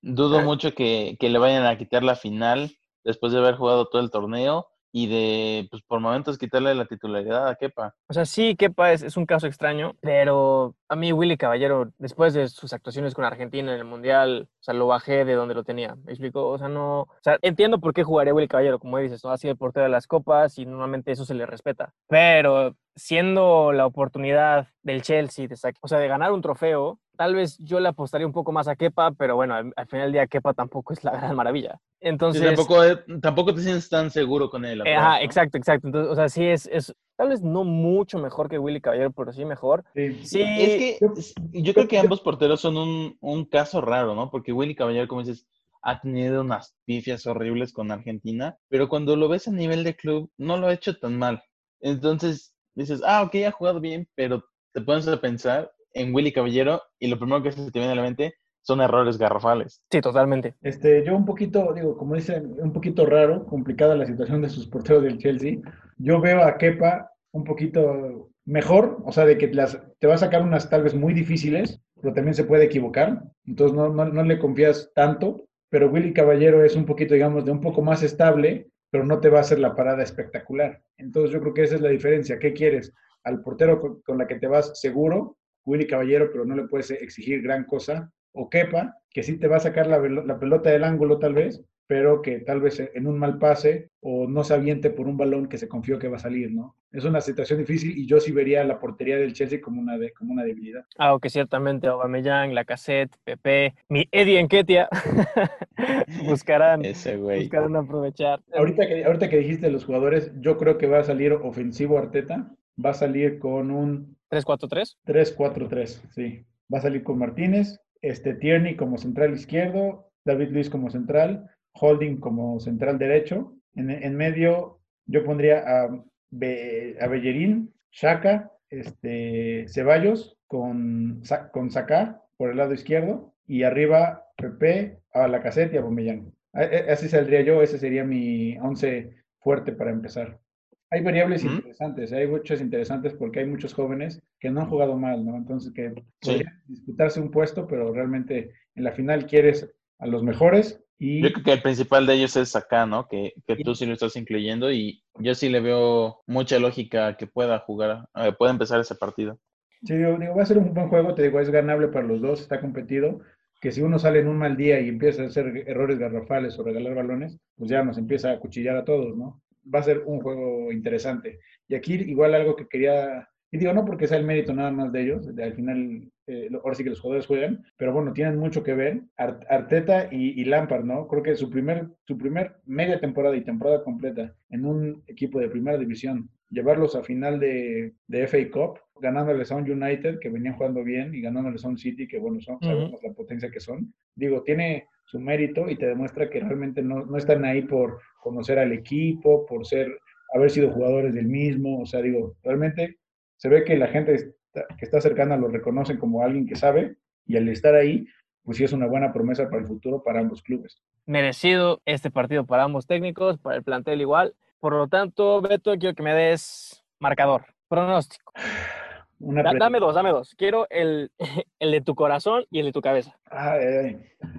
dudo 0.02 0.40
ah. 0.40 0.44
mucho 0.44 0.74
que, 0.74 1.18
que 1.20 1.30
le 1.30 1.40
vayan 1.40 1.66
a 1.66 1.78
quitar 1.78 2.04
la 2.04 2.16
final 2.16 2.78
después 3.04 3.34
de 3.34 3.40
haber 3.40 3.56
jugado 3.56 3.88
todo 3.88 4.02
el 4.02 4.12
torneo 4.12 4.68
y 4.98 5.06
de, 5.06 5.68
pues 5.70 5.84
por 5.84 6.00
momentos 6.00 6.40
quitarle 6.40 6.74
la 6.74 6.86
titularidad 6.86 7.48
a 7.48 7.56
Kepa. 7.56 7.94
O 8.08 8.14
sea, 8.14 8.26
sí, 8.26 8.56
Kepa 8.56 8.94
es, 8.94 9.04
es, 9.04 9.16
un 9.16 9.28
caso 9.28 9.46
extraño, 9.46 9.96
pero 10.02 10.74
a 10.90 10.96
mí 10.96 11.14
Willy 11.14 11.38
Caballero, 11.38 11.92
después 12.00 12.34
de 12.34 12.48
sus 12.48 12.74
actuaciones 12.74 13.14
con 13.14 13.24
Argentina 13.24 13.72
en 13.72 13.78
el 13.78 13.86
Mundial, 13.86 14.50
o 14.60 14.64
sea, 14.64 14.74
lo 14.74 14.88
bajé 14.88 15.24
de 15.24 15.34
donde 15.34 15.54
lo 15.54 15.64
tenía. 15.64 15.94
¿Me 16.04 16.14
explico? 16.14 16.48
O 16.50 16.58
sea, 16.58 16.68
no, 16.68 17.02
o 17.02 17.20
sea, 17.22 17.38
entiendo 17.44 17.80
por 17.80 17.94
qué 17.94 18.04
jugaría 18.04 18.34
Willy 18.34 18.48
Caballero, 18.48 18.80
como 18.80 18.98
dices, 18.98 19.24
¿no? 19.24 19.30
Ha 19.30 19.38
sido 19.38 19.52
el 19.52 19.58
portero 19.60 19.84
de 19.84 19.92
las 19.92 20.08
copas 20.08 20.58
y 20.58 20.66
normalmente 20.66 21.12
eso 21.12 21.26
se 21.26 21.36
le 21.36 21.46
respeta. 21.46 21.94
Pero 22.08 22.76
siendo 22.96 23.74
la 23.74 23.86
oportunidad 23.86 24.70
del 24.82 25.04
Chelsea, 25.04 25.48
o 25.82 25.88
sea, 25.88 26.00
de 26.00 26.08
ganar 26.08 26.32
un 26.32 26.42
trofeo, 26.42 27.00
tal 27.18 27.36
vez 27.36 27.58
yo 27.60 27.80
le 27.80 27.90
apostaría 27.90 28.26
un 28.26 28.34
poco 28.34 28.52
más 28.52 28.68
a 28.68 28.76
Kepa, 28.76 29.12
pero 29.12 29.36
bueno, 29.36 29.56
al, 29.56 29.74
al 29.76 29.88
final 29.88 30.06
del 30.06 30.14
día 30.14 30.28
Kepa 30.28 30.54
tampoco 30.54 30.94
es 30.94 31.04
la 31.04 31.12
gran 31.12 31.36
maravilla. 31.36 31.80
Entonces... 32.00 32.42
Sí, 32.42 32.48
tampoco, 32.48 32.82
tampoco 33.22 33.54
te 33.54 33.62
sientes 33.62 33.90
tan 33.90 34.10
seguro 34.12 34.50
con 34.50 34.64
él. 34.64 34.82
Eh, 34.86 34.96
ajá, 34.96 35.18
¿no? 35.18 35.26
exacto, 35.26 35.58
exacto. 35.58 35.88
Entonces, 35.88 36.12
o 36.12 36.16
sea, 36.16 36.30
sí 36.30 36.46
es, 36.46 36.68
es, 36.72 36.96
tal 37.18 37.30
vez 37.30 37.42
no 37.42 37.64
mucho 37.64 38.20
mejor 38.20 38.48
que 38.50 38.60
Willy 38.60 38.80
Caballero, 38.80 39.12
pero 39.12 39.34
sí 39.34 39.44
mejor. 39.44 39.84
Sí. 39.96 40.24
sí. 40.24 40.42
Es 40.42 40.78
que 40.78 41.62
yo 41.62 41.74
creo 41.74 41.88
que 41.88 42.00
ambos 42.00 42.22
porteros 42.22 42.62
son 42.62 42.78
un, 42.78 43.18
un 43.20 43.46
caso 43.46 43.82
raro, 43.82 44.16
¿no? 44.16 44.30
Porque 44.30 44.54
Willy 44.54 44.76
Caballero, 44.76 45.08
como 45.08 45.24
dices, 45.24 45.48
ha 45.82 46.00
tenido 46.00 46.42
unas 46.42 46.76
pifias 46.86 47.26
horribles 47.26 47.74
con 47.74 47.92
Argentina, 47.92 48.58
pero 48.70 48.90
cuando 48.90 49.16
lo 49.16 49.28
ves 49.28 49.48
a 49.48 49.52
nivel 49.52 49.84
de 49.84 49.96
club, 49.96 50.32
no 50.38 50.58
lo 50.58 50.68
ha 50.68 50.74
hecho 50.74 50.98
tan 50.98 51.18
mal. 51.18 51.44
Entonces 51.80 52.54
dices, 52.76 53.02
ah, 53.06 53.24
ok, 53.24 53.36
ha 53.48 53.52
jugado 53.52 53.80
bien, 53.80 54.08
pero 54.16 54.44
te 54.74 54.82
pones 54.82 55.08
a 55.08 55.20
pensar 55.20 55.72
en 56.02 56.14
Willy 56.14 56.32
Caballero 56.32 56.82
y 57.00 57.08
lo 57.08 57.18
primero 57.18 57.44
que 57.44 57.52
se 57.52 57.72
te 57.72 57.80
viene 57.80 57.94
a 57.94 57.96
la 57.96 58.04
mente 58.04 58.36
son 58.62 58.82
errores 58.82 59.18
garrafales. 59.18 59.82
Sí, 59.90 60.02
totalmente. 60.02 60.56
Este, 60.62 61.06
yo 61.06 61.16
un 61.16 61.26
poquito, 61.26 61.74
digo, 61.74 61.96
como 61.96 62.16
dicen, 62.16 62.56
un 62.60 62.74
poquito 62.74 63.06
raro, 63.06 63.46
complicada 63.46 63.96
la 63.96 64.06
situación 64.06 64.42
de 64.42 64.50
sus 64.50 64.68
porteros 64.68 65.04
del 65.04 65.18
Chelsea. 65.18 65.60
Yo 65.98 66.20
veo 66.20 66.44
a 66.44 66.58
Kepa 66.58 67.10
un 67.32 67.46
poquito 67.46 68.30
mejor, 68.46 69.02
o 69.06 69.12
sea, 69.12 69.26
de 69.26 69.38
que 69.38 69.48
las, 69.54 69.82
te 70.00 70.08
va 70.08 70.16
a 70.16 70.18
sacar 70.18 70.42
unas 70.42 70.70
tal 70.70 70.84
vez 70.84 70.94
muy 70.96 71.14
difíciles, 71.14 71.82
pero 72.02 72.14
también 72.14 72.34
se 72.34 72.44
puede 72.44 72.66
equivocar, 72.66 73.24
entonces 73.46 73.76
no, 73.76 73.90
no, 73.90 74.06
no 74.06 74.24
le 74.24 74.40
confías 74.40 74.92
tanto, 74.94 75.48
pero 75.70 75.90
Willy 75.90 76.14
Caballero 76.14 76.64
es 76.64 76.76
un 76.76 76.86
poquito, 76.86 77.14
digamos, 77.14 77.46
de 77.46 77.52
un 77.52 77.62
poco 77.62 77.82
más 77.82 78.04
estable, 78.04 78.70
pero 78.90 79.06
no 79.06 79.20
te 79.20 79.30
va 79.30 79.40
a 79.40 79.42
hacer 79.42 79.60
la 79.60 79.76
parada 79.76 80.04
espectacular. 80.04 80.82
Entonces 80.98 81.32
yo 81.32 81.42
creo 81.42 81.54
que 81.54 81.64
esa 81.64 81.76
es 81.76 81.82
la 81.82 81.90
diferencia. 81.90 82.40
¿Qué 82.40 82.54
quieres? 82.54 82.94
Al 83.24 83.42
portero 83.42 83.80
con, 83.82 84.02
con 84.02 84.18
la 84.18 84.28
que 84.28 84.36
te 84.36 84.48
vas 84.48 84.80
seguro, 84.80 85.38
Willy 85.68 85.86
Caballero, 85.86 86.30
pero 86.32 86.46
no 86.46 86.56
le 86.56 86.68
puedes 86.68 86.90
exigir 86.90 87.42
gran 87.42 87.66
cosa, 87.66 88.12
o 88.32 88.50
Kepa, 88.50 88.96
que 89.10 89.24
sí 89.24 89.38
te 89.38 89.48
va 89.48 89.58
a 89.58 89.62
sacar 89.62 89.88
la, 89.88 90.00
la, 90.00 90.40
pelota 90.40 90.70
del 90.70 90.84
ángulo 90.84 91.20
tal 91.20 91.34
vez, 91.34 91.64
pero 91.88 92.22
que 92.22 92.40
tal 92.40 92.62
vez 92.62 92.80
en 92.80 93.08
un 93.08 93.18
mal 93.18 93.40
pase 93.40 93.90
o 94.02 94.28
no 94.28 94.44
se 94.44 94.54
aviente 94.54 94.90
por 94.90 95.08
un 95.08 95.18
balón 95.18 95.48
que 95.48 95.58
se 95.58 95.68
confió 95.68 95.98
que 95.98 96.10
va 96.10 96.18
a 96.18 96.20
salir, 96.20 96.52
¿no? 96.52 96.76
Es 96.92 97.06
una 97.06 97.22
situación 97.22 97.60
difícil 97.60 97.98
y 97.98 98.06
yo 98.06 98.20
sí 98.20 98.32
vería 98.32 98.64
la 98.64 98.80
portería 98.80 99.18
del 99.18 99.34
Chelsea 99.34 99.62
como 99.62 99.82
una, 99.82 99.98
de, 99.98 100.12
como 100.12 100.34
una 100.34 100.44
debilidad. 100.44 100.86
Aunque 100.98 101.30
ah, 101.30 101.32
ciertamente 101.32 101.88
Aubameyang, 101.88 102.54
Lacazette, 102.54 103.16
Pepe, 103.24 103.74
mi 103.90 104.08
Eddie 104.12 104.40
Enquetia 104.40 104.90
buscarán, 106.26 106.82
buscarán 106.82 107.76
aprovechar. 107.76 108.42
Ahorita 108.54 108.88
que, 108.88 109.06
ahorita 109.06 109.30
que 109.30 109.38
dijiste 109.38 109.70
los 109.70 109.86
jugadores, 109.86 110.32
yo 110.40 110.58
creo 110.58 110.78
que 110.78 110.88
va 110.88 111.00
a 111.00 111.04
salir 111.04 111.34
ofensivo 111.34 111.98
Arteta, 111.98 112.52
va 112.84 112.92
a 112.92 112.96
salir 112.96 113.40
con 113.40 113.72
un... 113.72 114.17
3-4-3. 114.32 114.98
3-4-3, 115.06 115.88
sí. 116.12 116.46
Va 116.74 116.80
a 116.80 116.82
salir 116.82 117.04
con 117.04 117.18
Martínez, 117.18 117.80
este, 118.02 118.34
Tierney 118.34 118.76
como 118.76 118.98
central 118.98 119.34
izquierdo, 119.34 120.10
David 120.26 120.50
Luis 120.50 120.70
como 120.70 120.90
central, 120.90 121.50
Holding 121.74 122.18
como 122.20 122.60
central 122.60 122.98
derecho. 122.98 123.54
En, 123.76 123.90
en 123.90 124.16
medio 124.16 124.80
yo 125.06 125.24
pondría 125.24 125.64
a, 125.66 125.86
a 125.86 127.08
Bellerín, 127.08 127.74
Shaka, 127.92 128.52
este, 128.70 129.66
Ceballos 129.70 130.38
con, 130.48 131.22
con 131.52 131.72
Saka 131.72 132.22
por 132.38 132.52
el 132.52 132.58
lado 132.58 132.74
izquierdo 132.74 133.34
y 133.48 133.64
arriba 133.64 134.26
Pepe, 134.36 135.00
a 135.14 135.28
la 135.28 135.42
caseta 135.42 135.76
y 135.76 135.78
a 135.78 135.82
Bomellán. 135.82 136.34
Así 136.54 137.08
saldría 137.08 137.42
yo, 137.42 137.62
ese 137.62 137.80
sería 137.80 138.04
mi 138.04 138.58
once 138.58 139.24
fuerte 139.40 139.72
para 139.72 139.92
empezar. 139.92 140.40
Hay 140.90 141.04
variables 141.04 141.44
interesantes, 141.44 142.14
hay 142.14 142.28
muchas 142.28 142.62
interesantes 142.62 143.14
porque 143.14 143.40
hay 143.40 143.46
muchos 143.46 143.74
jóvenes 143.74 144.22
que 144.40 144.50
no 144.50 144.62
han 144.62 144.70
jugado 144.70 144.98
mal, 144.98 145.26
¿no? 145.26 145.36
Entonces 145.36 145.74
que 145.74 145.94
sí. 146.22 146.32
podrían 146.32 146.62
disputarse 146.68 147.20
un 147.20 147.32
puesto, 147.32 147.68
pero 147.68 147.92
realmente 147.94 148.54
en 148.76 148.84
la 148.84 148.94
final 148.94 149.26
quieres 149.26 149.70
a 150.00 150.08
los 150.08 150.24
mejores 150.24 150.82
y... 151.00 151.22
Yo 151.22 151.32
creo 151.32 151.44
que 151.44 151.54
el 151.54 151.62
principal 151.62 152.06
de 152.06 152.14
ellos 152.14 152.38
es 152.38 152.56
acá, 152.56 152.86
¿no? 152.86 153.08
Que, 153.08 153.34
que 153.46 153.58
tú 153.58 153.76
sí 153.76 153.86
lo 153.86 153.94
estás 153.94 154.16
incluyendo 154.16 154.72
y 154.72 155.04
yo 155.20 155.36
sí 155.36 155.50
le 155.50 155.60
veo 155.60 156.22
mucha 156.26 156.58
lógica 156.58 157.18
que 157.18 157.28
pueda 157.28 157.60
jugar, 157.60 158.08
eh, 158.16 158.32
pueda 158.38 158.52
empezar 158.52 158.80
ese 158.80 158.96
partido. 158.96 159.40
Sí, 159.84 159.96
digo, 159.96 160.18
digo, 160.18 160.36
va 160.36 160.44
a 160.44 160.46
ser 160.46 160.58
un 160.58 160.74
buen 160.74 160.88
juego, 160.88 161.14
te 161.14 161.24
digo, 161.24 161.40
es 161.40 161.50
ganable 161.50 161.90
para 161.90 162.08
los 162.08 162.22
dos, 162.22 162.42
está 162.42 162.60
competido, 162.62 163.20
que 163.62 163.72
si 163.72 163.82
uno 163.82 164.00
sale 164.00 164.20
en 164.20 164.28
un 164.28 164.38
mal 164.38 164.58
día 164.58 164.80
y 164.80 164.90
empieza 164.90 165.24
a 165.24 165.28
hacer 165.28 165.66
errores 165.68 166.00
garrafales 166.00 166.58
o 166.58 166.64
regalar 166.64 166.96
balones, 166.96 167.38
pues 167.56 167.70
ya 167.70 167.84
nos 167.84 167.98
empieza 167.98 168.32
a 168.32 168.40
cuchillar 168.40 168.78
a 168.78 168.86
todos, 168.86 169.16
¿no? 169.16 169.42
Va 169.74 169.80
a 169.80 169.84
ser 169.84 170.04
un 170.06 170.22
juego 170.22 170.72
interesante. 170.72 171.40
Y 171.68 171.76
aquí 171.76 171.96
igual 171.96 172.34
algo 172.34 172.56
que 172.56 172.68
quería 172.68 173.28
Y 173.52 173.58
digo, 173.58 173.74
no 173.74 173.86
porque 173.86 174.08
sea 174.08 174.18
el 174.18 174.26
mérito 174.26 174.54
nada 174.54 174.72
más 174.72 174.92
de 174.92 175.04
ellos, 175.04 175.28
al 175.28 175.54
final, 175.54 176.12
eh, 176.28 176.50
ahora 176.64 176.76
sí 176.76 176.84
que 176.84 176.90
los 176.90 177.00
jugadores 177.00 177.28
juegan, 177.28 177.64
pero 177.78 177.94
bueno, 177.94 178.12
tienen 178.14 178.38
mucho 178.38 178.64
que 178.64 178.74
ver. 178.74 179.02
Arteta 179.16 180.10
y, 180.12 180.42
y, 180.42 180.46
Lampard, 180.46 180.84
¿no? 180.84 181.08
Creo 181.08 181.24
que 181.24 181.36
su 181.36 181.50
primer, 181.50 181.88
su 182.06 182.18
primer 182.18 182.58
media 182.66 183.00
temporada 183.00 183.36
y 183.36 183.44
temporada 183.44 183.84
completa 183.84 184.36
en 184.50 184.66
un 184.66 185.04
equipo 185.08 185.40
de 185.40 185.50
primera 185.50 185.78
división, 185.78 186.30
llevarlos 186.50 186.96
a 186.96 187.04
final 187.04 187.40
de, 187.40 187.94
de 188.08 188.28
FA 188.28 188.50
Cup, 188.52 188.80
ganándoles 189.00 189.52
a 189.52 189.56
un 189.56 189.70
United 189.70 190.20
que 190.20 190.30
venían 190.30 190.56
jugando 190.56 190.84
bien 190.84 191.14
y 191.14 191.22
ganándoles 191.22 191.64
a 191.64 191.70
un 191.70 191.78
City 191.78 192.08
que, 192.08 192.20
bueno, 192.20 192.42
son, 192.42 192.58
sabemos 192.62 193.02
la 193.04 193.14
potencia 193.14 193.50
que 193.50 193.60
son. 193.60 193.94
Digo, 194.16 194.44
tiene 194.44 194.88
su 195.08 195.20
mérito 195.20 195.70
y 195.70 195.78
te 195.78 195.88
demuestra 195.88 196.30
que 196.30 196.40
realmente 196.40 196.82
no, 196.82 197.06
no 197.06 197.18
están 197.18 197.46
ahí 197.46 197.62
por 197.62 198.00
conocer 198.22 198.60
al 198.60 198.74
equipo, 198.74 199.46
por 199.46 199.66
ser, 199.66 199.98
haber 200.34 200.50
sido 200.52 200.72
jugadores 200.72 201.14
del 201.14 201.28
mismo. 201.28 201.82
O 201.82 201.86
sea, 201.86 202.02
digo, 202.02 202.36
realmente 202.44 202.98
se 203.38 203.50
ve 203.50 203.64
que 203.64 203.78
la 203.78 203.88
gente 203.88 204.34
que 204.54 204.86
está 204.86 205.00
cercana 205.00 205.38
lo 205.38 205.48
reconocen 205.48 205.98
como 205.98 206.24
alguien 206.24 206.46
que 206.46 206.56
sabe 206.56 206.98
y 207.26 207.38
al 207.38 207.48
estar 207.48 207.76
ahí, 207.76 208.06
pues 208.44 208.58
sí 208.58 208.64
es 208.64 208.74
una 208.74 208.88
buena 208.88 209.14
promesa 209.14 209.50
para 209.50 209.62
el 209.62 209.68
futuro 209.68 210.04
para 210.04 210.20
ambos 210.20 210.42
clubes. 210.42 210.82
Merecido 211.06 211.82
este 211.86 212.12
partido 212.12 212.46
para 212.46 212.64
ambos 212.64 212.86
técnicos, 212.86 213.38
para 213.38 213.56
el 213.56 213.64
plantel 213.64 214.02
igual. 214.02 214.36
Por 214.60 214.74
lo 214.74 214.88
tanto, 214.88 215.42
Beto, 215.42 215.78
quiero 215.78 215.96
que 215.96 216.04
me 216.04 216.14
des 216.14 216.84
marcador, 217.00 217.46
pronóstico. 217.70 218.34
dame 219.20 219.80
dos, 219.80 219.96
dame 219.96 220.12
dos. 220.12 220.36
Quiero 220.36 220.68
el, 220.70 221.12
el, 221.60 221.72
de 221.72 221.82
tu 221.82 221.96
corazón 221.96 222.46
y 222.50 222.60
el 222.60 222.68
de 222.68 222.72
tu 222.72 222.82
cabeza. 222.82 223.18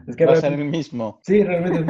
es 0.06 0.16
que 0.16 0.26
va 0.26 0.32
a 0.32 0.36
ser 0.36 0.52
el 0.52 0.64
mismo. 0.64 1.20
Sí, 1.22 1.42
realmente 1.42 1.80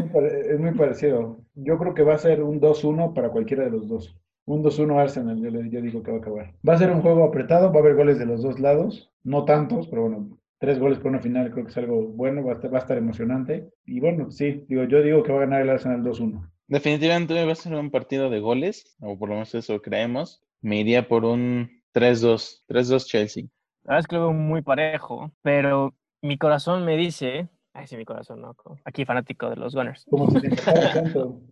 es 0.52 0.58
muy, 0.60 0.72
parecido. 0.74 1.38
Yo 1.54 1.78
creo 1.78 1.94
que 1.94 2.02
va 2.02 2.14
a 2.14 2.18
ser 2.18 2.42
un 2.42 2.60
2-1 2.60 3.14
para 3.14 3.30
cualquiera 3.30 3.64
de 3.64 3.70
los 3.70 3.88
dos. 3.88 4.16
Un 4.46 4.62
2-1 4.62 4.98
Arsenal, 4.98 5.40
yo, 5.40 5.50
yo 5.50 5.82
digo 5.82 6.02
que 6.02 6.10
va 6.10 6.16
a 6.16 6.20
acabar. 6.20 6.54
Va 6.66 6.74
a 6.74 6.78
ser 6.78 6.90
un 6.90 7.02
juego 7.02 7.24
apretado, 7.24 7.70
va 7.70 7.76
a 7.76 7.82
haber 7.82 7.96
goles 7.96 8.18
de 8.18 8.26
los 8.26 8.42
dos 8.42 8.58
lados. 8.58 9.12
No 9.22 9.44
tantos, 9.44 9.88
pero 9.88 10.02
bueno, 10.02 10.38
tres 10.58 10.78
goles 10.78 10.98
por 10.98 11.10
una 11.10 11.20
final 11.20 11.50
creo 11.50 11.64
que 11.64 11.70
es 11.70 11.76
algo 11.76 12.02
bueno, 12.02 12.44
va 12.44 12.52
a 12.52 12.54
estar, 12.54 12.72
va 12.72 12.78
a 12.78 12.80
estar 12.80 12.98
emocionante. 12.98 13.68
Y 13.86 14.00
bueno, 14.00 14.30
sí, 14.30 14.64
digo, 14.68 14.84
yo 14.84 15.02
digo 15.02 15.22
que 15.22 15.32
va 15.32 15.38
a 15.38 15.44
ganar 15.44 15.62
el 15.62 15.70
Arsenal 15.70 16.02
2-1. 16.02 16.48
Definitivamente 16.66 17.44
va 17.44 17.52
a 17.52 17.54
ser 17.54 17.74
un 17.74 17.90
partido 17.90 18.28
de 18.28 18.40
goles, 18.40 18.96
o 19.00 19.18
por 19.18 19.30
lo 19.30 19.36
menos 19.36 19.54
eso 19.54 19.80
creemos. 19.80 20.42
Me 20.60 20.80
iría 20.80 21.08
por 21.08 21.24
un 21.24 21.77
3-2, 21.94 22.62
3-2 22.68 23.06
Chelsea. 23.06 23.44
La 23.84 23.94
verdad 23.94 24.00
es 24.00 24.06
que 24.06 24.16
lo 24.16 24.22
veo 24.22 24.32
muy 24.32 24.62
parejo, 24.62 25.32
pero 25.42 25.94
mi 26.20 26.36
corazón 26.36 26.84
me 26.84 26.96
dice, 26.96 27.48
ay 27.72 27.86
sí, 27.86 27.96
mi 27.96 28.04
corazón, 28.04 28.40
no, 28.40 28.54
aquí 28.84 29.04
fanático 29.04 29.48
de 29.48 29.56
los 29.56 29.74
Gunners. 29.74 30.06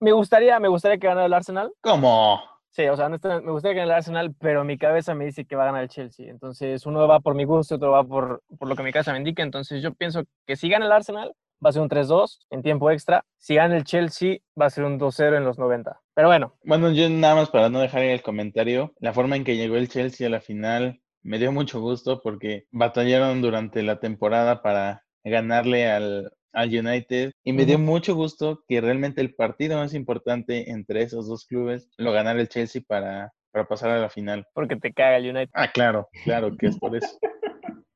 me 0.00 0.12
gustaría, 0.12 0.58
me 0.58 0.68
gustaría 0.68 0.98
que 0.98 1.06
ganara 1.06 1.26
el 1.26 1.34
Arsenal. 1.34 1.72
¿Cómo? 1.80 2.40
Sí, 2.70 2.86
o 2.86 2.96
sea, 2.96 3.08
me 3.08 3.16
gustaría 3.18 3.74
que 3.74 3.80
ganara 3.80 3.84
el 3.84 3.98
Arsenal, 3.98 4.34
pero 4.38 4.64
mi 4.64 4.78
cabeza 4.78 5.14
me 5.14 5.24
dice 5.24 5.44
que 5.44 5.56
va 5.56 5.64
a 5.64 5.66
ganar 5.66 5.82
el 5.82 5.88
Chelsea. 5.88 6.30
Entonces, 6.30 6.86
uno 6.86 7.06
va 7.06 7.20
por 7.20 7.34
mi 7.34 7.44
gusto, 7.44 7.74
otro 7.76 7.90
va 7.90 8.04
por, 8.04 8.42
por 8.58 8.68
lo 8.68 8.76
que 8.76 8.82
mi 8.82 8.92
cabeza 8.92 9.12
me 9.12 9.18
indica. 9.18 9.42
Entonces, 9.42 9.82
yo 9.82 9.92
pienso 9.92 10.22
que 10.46 10.56
si 10.56 10.68
gana 10.68 10.86
el 10.86 10.92
Arsenal, 10.92 11.34
va 11.64 11.70
a 11.70 11.72
ser 11.72 11.82
un 11.82 11.88
3-2 11.88 12.38
en 12.50 12.62
tiempo 12.62 12.90
extra. 12.90 13.24
Si 13.38 13.54
gana 13.54 13.76
el 13.76 13.84
Chelsea, 13.84 14.38
va 14.60 14.66
a 14.66 14.70
ser 14.70 14.84
un 14.84 14.98
2-0 14.98 15.36
en 15.36 15.44
los 15.44 15.58
90. 15.58 16.00
Pero 16.14 16.28
bueno. 16.28 16.54
Bueno, 16.64 16.90
yo 16.90 17.08
nada 17.08 17.34
más 17.34 17.50
para 17.50 17.68
no 17.68 17.80
dejar 17.80 18.02
el 18.02 18.22
comentario, 18.22 18.92
la 18.98 19.12
forma 19.12 19.36
en 19.36 19.44
que 19.44 19.56
llegó 19.56 19.76
el 19.76 19.88
Chelsea 19.88 20.26
a 20.26 20.30
la 20.30 20.40
final 20.40 21.00
me 21.22 21.38
dio 21.38 21.52
mucho 21.52 21.80
gusto 21.80 22.20
porque 22.22 22.64
batallaron 22.70 23.42
durante 23.42 23.82
la 23.82 24.00
temporada 24.00 24.62
para 24.62 25.04
ganarle 25.24 25.90
al, 25.90 26.32
United 26.52 27.30
y 27.44 27.52
me 27.52 27.64
dio 27.64 27.78
mucho 27.78 28.16
gusto 28.16 28.64
que 28.66 28.80
realmente 28.80 29.20
el 29.20 29.34
partido 29.34 29.78
más 29.78 29.94
importante 29.94 30.70
entre 30.70 31.02
esos 31.02 31.28
dos 31.28 31.46
clubes 31.46 31.88
lo 31.96 32.10
ganara 32.10 32.40
el 32.40 32.48
Chelsea 32.48 32.82
para, 32.84 33.32
para 33.52 33.68
pasar 33.68 33.90
a 33.90 33.98
la 33.98 34.08
final. 34.08 34.44
Porque 34.52 34.74
te 34.74 34.92
caga 34.92 35.18
el 35.18 35.30
United. 35.30 35.50
Ah, 35.54 35.70
claro, 35.70 36.08
claro 36.24 36.56
que 36.56 36.66
es 36.66 36.78
por 36.78 36.96
eso. 36.96 37.18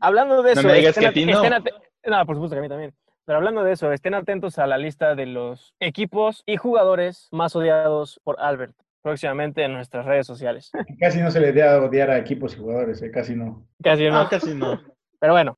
Hablando 0.00 0.42
de 0.42 0.52
eso, 0.52 0.62
no 0.62 0.68
me 0.70 0.74
digas 0.74 0.98
que 0.98 1.06
a 1.06 1.12
ti 1.12 1.24
no. 1.24 1.40
no, 1.42 2.26
por 2.26 2.34
supuesto 2.34 2.56
que 2.56 2.58
a 2.58 2.62
mí 2.62 2.68
también. 2.68 2.92
Pero 3.30 3.38
hablando 3.38 3.62
de 3.62 3.70
eso, 3.70 3.92
estén 3.92 4.14
atentos 4.14 4.58
a 4.58 4.66
la 4.66 4.76
lista 4.76 5.14
de 5.14 5.24
los 5.24 5.72
equipos 5.78 6.42
y 6.46 6.56
jugadores 6.56 7.28
más 7.30 7.54
odiados 7.54 8.20
por 8.24 8.40
Albert 8.40 8.74
próximamente 9.02 9.62
en 9.62 9.72
nuestras 9.72 10.04
redes 10.04 10.26
sociales. 10.26 10.72
Casi 10.98 11.20
no 11.20 11.30
se 11.30 11.38
le 11.38 11.52
da 11.52 11.80
odiar 11.80 12.10
a 12.10 12.18
equipos 12.18 12.54
y 12.54 12.58
jugadores, 12.58 13.00
¿eh? 13.02 13.10
casi 13.12 13.36
no. 13.36 13.68
Casi 13.80 14.08
no. 14.08 14.24
no. 14.24 14.28
Casi 14.28 14.52
no. 14.52 14.80
Pero 15.20 15.32
bueno, 15.32 15.56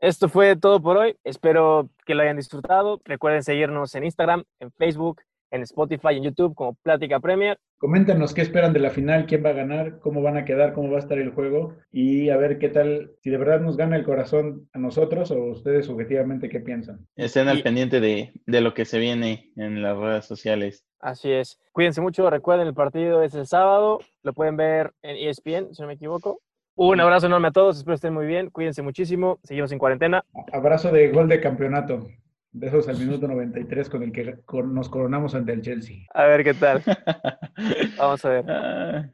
esto 0.00 0.28
fue 0.28 0.54
todo 0.54 0.82
por 0.82 0.98
hoy. 0.98 1.16
Espero 1.24 1.88
que 2.04 2.14
lo 2.14 2.20
hayan 2.20 2.36
disfrutado. 2.36 3.00
Recuerden 3.06 3.42
seguirnos 3.42 3.94
en 3.94 4.04
Instagram, 4.04 4.44
en 4.60 4.70
Facebook, 4.72 5.22
en 5.54 5.62
Spotify 5.62 6.08
y 6.12 6.16
en 6.18 6.24
YouTube 6.24 6.54
como 6.54 6.74
Plática 6.74 7.20
Premier. 7.20 7.58
Coméntenos 7.78 8.34
qué 8.34 8.42
esperan 8.42 8.72
de 8.72 8.80
la 8.80 8.90
final, 8.90 9.26
quién 9.26 9.44
va 9.44 9.50
a 9.50 9.54
ganar, 9.54 10.00
cómo 10.00 10.22
van 10.22 10.36
a 10.36 10.44
quedar, 10.44 10.72
cómo 10.72 10.90
va 10.90 10.96
a 10.96 11.00
estar 11.00 11.18
el 11.18 11.30
juego 11.30 11.76
y 11.92 12.30
a 12.30 12.36
ver 12.36 12.58
qué 12.58 12.68
tal, 12.68 13.12
si 13.20 13.30
de 13.30 13.36
verdad 13.36 13.60
nos 13.60 13.76
gana 13.76 13.96
el 13.96 14.04
corazón 14.04 14.68
a 14.72 14.78
nosotros 14.78 15.30
o 15.30 15.44
ustedes 15.44 15.88
objetivamente 15.88 16.48
qué 16.48 16.60
piensan. 16.60 17.06
Estén 17.16 17.48
al 17.48 17.62
pendiente 17.62 18.00
de, 18.00 18.32
de 18.46 18.60
lo 18.60 18.74
que 18.74 18.84
se 18.84 18.98
viene 18.98 19.52
en 19.56 19.82
las 19.82 19.96
redes 19.96 20.24
sociales. 20.24 20.86
Así 20.98 21.30
es. 21.30 21.60
Cuídense 21.72 22.00
mucho. 22.00 22.28
Recuerden, 22.30 22.66
el 22.66 22.74
partido 22.74 23.22
es 23.22 23.34
el 23.34 23.46
sábado. 23.46 24.00
Lo 24.22 24.32
pueden 24.32 24.56
ver 24.56 24.92
en 25.02 25.16
ESPN, 25.16 25.74
si 25.74 25.82
no 25.82 25.88
me 25.88 25.94
equivoco. 25.94 26.40
Un 26.76 27.00
abrazo 27.00 27.26
enorme 27.26 27.48
a 27.48 27.52
todos. 27.52 27.76
Espero 27.76 27.94
estén 27.94 28.14
muy 28.14 28.26
bien. 28.26 28.50
Cuídense 28.50 28.82
muchísimo. 28.82 29.38
Seguimos 29.44 29.70
en 29.70 29.78
cuarentena. 29.78 30.24
Abrazo 30.52 30.90
de 30.90 31.10
gol 31.10 31.28
de 31.28 31.40
campeonato. 31.40 32.08
De 32.54 32.68
esos 32.68 32.86
al 32.86 32.96
minuto 32.98 33.26
93 33.26 33.90
con 33.90 34.04
el 34.04 34.12
que 34.12 34.38
nos 34.64 34.88
coronamos 34.88 35.34
ante 35.34 35.52
el 35.52 35.60
Chelsea. 35.60 36.06
A 36.14 36.26
ver 36.26 36.44
qué 36.44 36.54
tal. 36.54 36.84
Vamos 37.98 38.24
a 38.24 38.28
ver. 38.28 38.44
Ah. 38.48 39.02